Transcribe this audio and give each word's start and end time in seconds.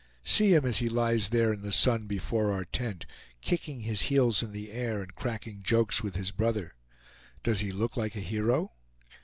See 0.23 0.55
him 0.55 0.65
as 0.65 0.77
he 0.79 0.89
lies 0.89 1.29
there 1.29 1.53
in 1.53 1.61
the 1.61 1.71
sun 1.71 2.07
before 2.07 2.51
our 2.51 2.65
tent, 2.65 3.05
kicking 3.39 3.81
his 3.81 4.01
heels 4.09 4.41
in 4.41 4.51
the 4.51 4.71
air 4.71 5.03
and 5.03 5.13
cracking 5.13 5.61
jokes 5.61 6.01
with 6.01 6.15
his 6.15 6.31
brother. 6.31 6.73
Does 7.43 7.59
he 7.59 7.71
look 7.71 7.95
like 7.95 8.15
a 8.15 8.19
hero? 8.19 8.73